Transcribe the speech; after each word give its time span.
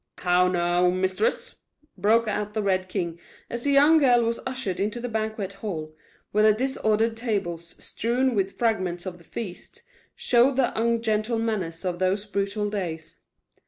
"How 0.17 0.47
now, 0.47 0.89
mistress!" 0.89 1.57
broke 1.95 2.27
out 2.27 2.55
the 2.55 2.63
Red 2.63 2.89
King, 2.89 3.19
as 3.51 3.65
the 3.65 3.71
young 3.71 3.99
girl 3.99 4.23
was 4.23 4.39
ushered 4.47 4.79
into 4.79 4.99
the 4.99 5.07
banquet 5.07 5.53
hall, 5.53 5.95
where 6.31 6.43
the 6.43 6.53
disordered 6.57 7.15
tables, 7.15 7.75
strewn 7.77 8.33
with 8.33 8.57
fragments 8.57 9.05
of 9.05 9.19
the 9.19 9.23
feast, 9.23 9.83
showed 10.15 10.55
the 10.55 10.73
ungentle 10.75 11.37
manners 11.37 11.85
of 11.85 11.99
those 11.99 12.25
brutal 12.25 12.67
days. 12.71 13.19